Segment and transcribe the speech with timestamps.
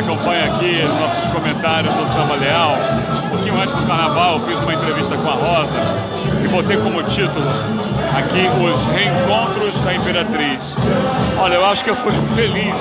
[0.00, 2.74] acompanha aqui nossos comentários do Samba Leal,
[3.24, 5.74] um pouquinho antes do carnaval, eu fiz uma entrevista com a Rosa
[6.42, 7.46] e botei como título
[8.16, 10.74] aqui os reencontros da Imperatriz.
[11.38, 12.74] Olha, eu acho que eu fui feliz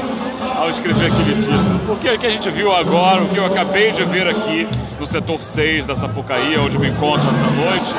[0.57, 3.91] ao escrever aquele título, porque o que a gente viu agora, o que eu acabei
[3.91, 4.67] de ver aqui
[4.97, 7.95] no setor 6 da Sapucaí, onde me encontro essa noite,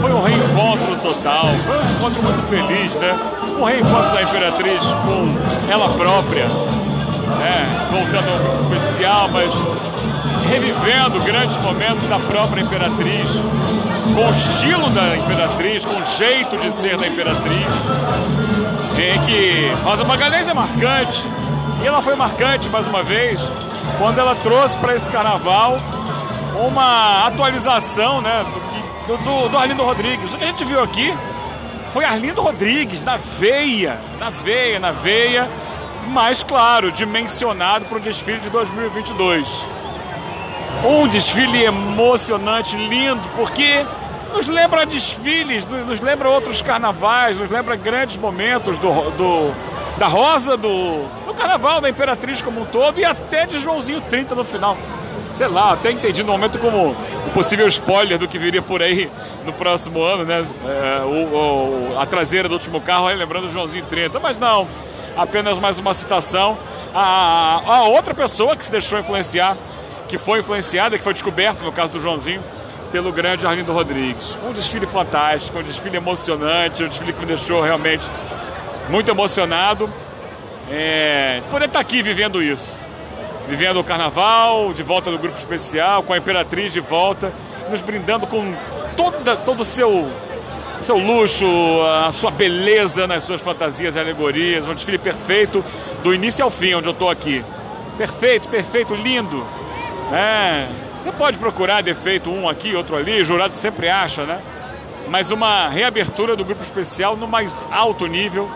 [0.00, 3.18] foi um reencontro total, foi um encontro muito feliz, né?
[3.58, 6.46] Um reencontro da Imperatriz com ela própria,
[7.38, 7.88] né?
[7.90, 9.52] voltando ao grupo especial, mas
[10.48, 13.30] revivendo grandes momentos da própria Imperatriz,
[14.14, 17.66] com o estilo da Imperatriz, com o jeito de ser da Imperatriz,
[18.98, 21.24] em que Rosa Magalhães é marcante,
[21.82, 23.40] e ela foi marcante mais uma vez,
[23.98, 25.78] quando ela trouxe para esse carnaval
[26.66, 28.44] uma atualização né,
[29.06, 30.32] do, do, do Arlindo Rodrigues.
[30.32, 31.14] O que a gente viu aqui
[31.92, 35.48] foi Arlindo Rodrigues, na veia, na veia, na veia,
[36.08, 39.66] mas claro, dimensionado para o desfile de 2022.
[40.84, 43.84] Um desfile emocionante, lindo, porque
[44.32, 49.54] nos lembra desfiles, nos lembra outros carnavais, nos lembra grandes momentos do, do
[49.98, 54.34] da Rosa, do, do carnaval, da Imperatriz como um todo e até de Joãozinho 30
[54.34, 54.76] no final.
[55.32, 56.90] Sei lá, até entendi no momento como
[57.26, 59.10] o possível spoiler do que viria por aí
[59.44, 60.42] no próximo ano, né?
[60.42, 64.66] É, o, o, a traseira do último carro, lembrando o Joãozinho 30, mas não,
[65.16, 66.58] apenas mais uma citação.
[66.94, 69.56] A, a outra pessoa que se deixou influenciar,
[70.08, 72.42] que foi influenciada, que foi descoberta no caso do Joãozinho,
[72.90, 74.38] pelo grande Arlindo Rodrigues.
[74.48, 78.08] Um desfile fantástico, um desfile emocionante, um desfile que me deixou realmente
[78.88, 79.88] muito emocionado
[80.70, 82.78] é, de poder estar aqui vivendo isso.
[83.48, 87.32] Vivendo o carnaval, de volta do grupo especial, com a Imperatriz de volta,
[87.68, 88.54] nos brindando com
[88.96, 90.08] toda, todo o seu,
[90.80, 91.46] seu luxo,
[92.06, 95.64] a sua beleza nas suas fantasias e alegorias, um desfile perfeito
[96.02, 97.44] do início ao fim, onde eu estou aqui.
[97.98, 99.46] Perfeito, perfeito, lindo.
[100.12, 100.66] É,
[101.00, 104.40] você pode procurar defeito um aqui, outro ali, o jurado sempre acha, né?
[105.08, 108.50] Mas uma reabertura do grupo especial no mais alto nível,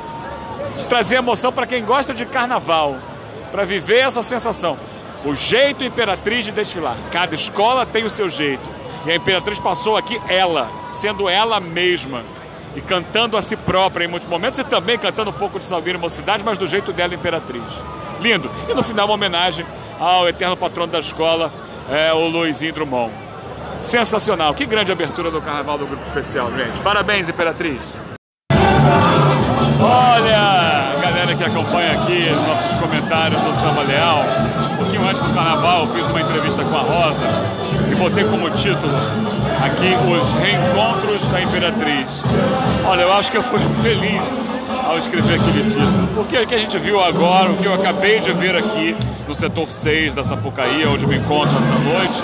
[0.79, 2.97] de trazer emoção para quem gosta de carnaval,
[3.53, 4.77] para viver essa sensação.
[5.25, 6.97] O jeito Imperatriz de desfilar.
[7.11, 8.74] Cada escola tem o seu jeito.
[9.07, 12.23] E a Imperatriz passou aqui ela, sendo ela mesma.
[12.75, 15.99] E cantando a si própria em muitos momentos e também cantando um pouco de Salgueiro
[15.99, 17.63] e Mocidade, mas do jeito dela, Imperatriz.
[18.21, 18.51] Lindo.
[18.69, 19.65] E no final, uma homenagem
[20.01, 21.53] ao eterno patrono da escola,
[21.91, 23.13] é, o Luizinho Drummond.
[23.81, 24.55] Sensacional.
[24.55, 26.81] Que grande abertura do Carnaval do Grupo Especial, gente.
[26.81, 27.81] Parabéns, Imperatriz.
[29.81, 34.23] Olha, galera que acompanha aqui nossos comentários do Samba Leal,
[34.73, 38.51] um pouquinho antes do carnaval eu fiz uma entrevista com a Rosa e botei como
[38.51, 38.95] título
[39.65, 42.23] aqui os reencontros da Imperatriz.
[42.85, 44.23] Olha, eu acho que eu fui feliz
[44.87, 48.21] ao escrever aquele título, porque o que a gente viu agora, o que eu acabei
[48.21, 48.95] de ver aqui
[49.27, 52.23] no setor 6 da Sapucaí, onde me encontro essa noite,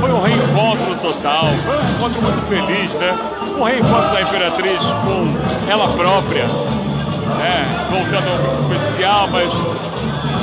[0.00, 3.18] foi um reencontro total, foi um encontro muito feliz, né?
[3.58, 7.76] Um reencontro da Imperatriz com ela própria, né?
[7.90, 9.50] voltando ao especial, mas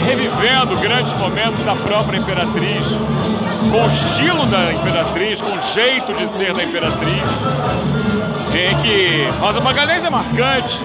[0.03, 2.85] revivendo grandes momentos da própria Imperatriz,
[3.71, 7.23] com o estilo da Imperatriz, com o jeito de ser da Imperatriz,
[8.53, 10.79] em que Rosa Magalhães é marcante,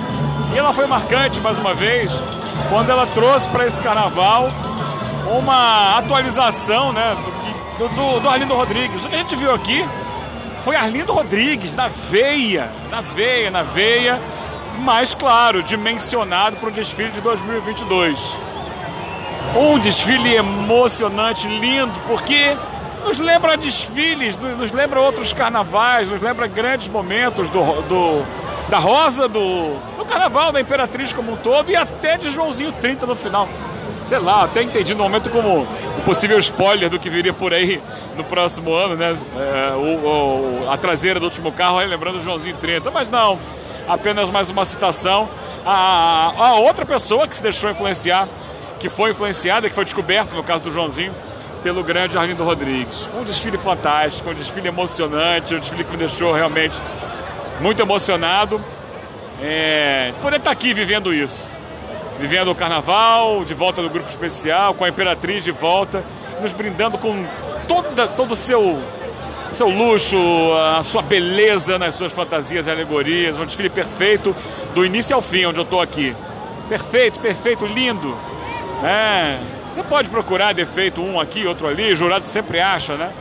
[0.54, 2.22] e ela foi marcante mais uma vez,
[2.70, 4.50] quando ela trouxe para esse carnaval
[5.38, 7.16] uma atualização né,
[7.78, 9.04] do, do, do Arlindo Rodrigues.
[9.04, 9.86] O que a gente viu aqui
[10.64, 14.20] foi Arlindo Rodrigues, na veia, na veia, na veia,
[14.80, 18.47] mas claro, dimensionado para o desfile de 2022.
[19.56, 22.56] Um desfile emocionante, lindo, porque
[23.04, 28.24] nos lembra desfiles, nos lembra outros carnavais, nos lembra grandes momentos do, do
[28.68, 33.06] da Rosa, do, do carnaval, da Imperatriz como um todo e até de Joãozinho 30
[33.06, 33.48] no final.
[34.04, 37.80] Sei lá, até entendi no momento como o possível spoiler do que viria por aí
[38.16, 39.12] no próximo ano, né?
[39.12, 43.38] É, o, o, a traseira do último carro, aí lembrando o Joãozinho 30, mas não,
[43.88, 45.28] apenas mais uma citação.
[45.64, 48.28] A, a outra pessoa que se deixou influenciar,
[48.78, 51.14] que foi influenciada, que foi descoberta, no caso do Joãozinho,
[51.62, 53.10] pelo grande Arlindo Rodrigues.
[53.18, 56.80] Um desfile fantástico, um desfile emocionante, um desfile que me deixou realmente
[57.60, 58.60] muito emocionado
[59.40, 61.56] é, de poder estar aqui vivendo isso.
[62.18, 66.02] Vivendo o carnaval, de volta do grupo especial, com a Imperatriz de volta,
[66.40, 67.24] nos brindando com
[67.68, 68.82] toda, todo o seu,
[69.52, 70.16] seu luxo,
[70.76, 74.34] a sua beleza nas suas fantasias e alegorias, um desfile perfeito
[74.74, 76.14] do início ao fim, onde eu estou aqui.
[76.68, 78.16] Perfeito, perfeito, lindo.
[78.82, 79.38] É,
[79.72, 83.12] você pode procurar defeito um aqui, outro ali, o jurado sempre acha, né?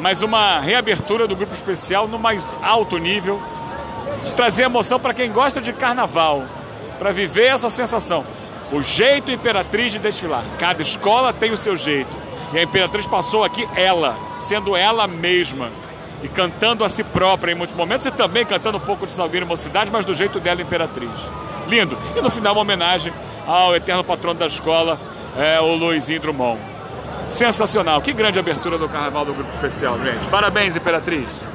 [0.00, 3.40] Mas uma reabertura do grupo especial no mais alto nível,
[4.24, 6.44] de trazer emoção para quem gosta de carnaval,
[6.98, 8.24] para viver essa sensação.
[8.70, 10.44] O jeito Imperatriz de desfilar.
[10.58, 12.16] Cada escola tem o seu jeito.
[12.52, 15.70] E a Imperatriz passou aqui ela, sendo ela mesma.
[16.22, 19.46] E cantando a si própria em muitos momentos e também cantando um pouco de Salgueiro
[19.46, 21.10] Mocidade, mas do jeito dela, Imperatriz.
[21.66, 21.96] Lindo.
[22.16, 23.12] E no final, uma homenagem
[23.48, 25.00] ao eterno patrono da escola,
[25.38, 26.60] é, o Luizinho Drummond.
[27.26, 28.02] Sensacional.
[28.02, 30.28] Que grande abertura do Carnaval do Grupo Especial, gente.
[30.28, 31.48] Parabéns, Imperatriz.